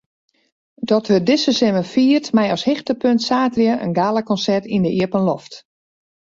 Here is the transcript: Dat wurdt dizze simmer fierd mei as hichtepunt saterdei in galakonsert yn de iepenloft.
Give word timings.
Dat 0.75 1.07
wurdt 1.07 1.25
dizze 1.25 1.51
simmer 1.59 1.83
fierd 1.93 2.25
mei 2.37 2.47
as 2.55 2.65
hichtepunt 2.69 3.21
saterdei 3.29 3.81
in 3.85 3.95
galakonsert 3.99 4.65
yn 4.75 4.85
de 4.85 4.91
iepenloft. 4.99 5.53